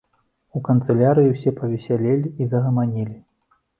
[0.59, 3.15] У канцылярыі ўсе павесялелі і загаманілі.